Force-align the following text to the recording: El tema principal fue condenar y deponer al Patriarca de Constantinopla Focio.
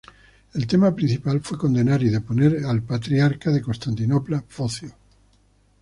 El 0.55 0.65
tema 0.65 0.95
principal 0.95 1.41
fue 1.41 1.59
condenar 1.59 2.01
y 2.01 2.09
deponer 2.09 2.65
al 2.65 2.81
Patriarca 2.81 3.51
de 3.51 3.61
Constantinopla 3.61 4.43
Focio. 4.47 4.91